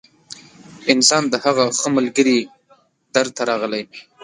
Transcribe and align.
انسان 0.93 1.23
د 1.29 1.33
هغه 1.43 1.63
ښه 1.79 1.89
ملګري 1.97 2.39
در 3.13 3.27
ته 3.35 3.41
راغلی 3.49 3.83